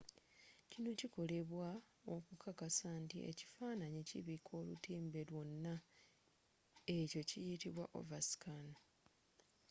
kino 0.69 0.89
kikolebwa 0.99 1.69
okukakasa 2.15 2.89
nti 3.03 3.17
ekifaananyi 3.29 4.01
kibika 4.09 4.49
olutimbe 4.59 5.21
lyonna. 5.29 5.75
ekyo 6.97 7.21
kiyitibwa 7.29 7.85
overscan 7.99 8.67